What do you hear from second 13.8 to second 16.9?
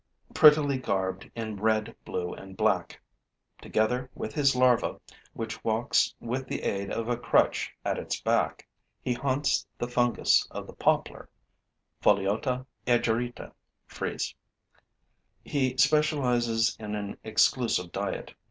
FRIES). He specializes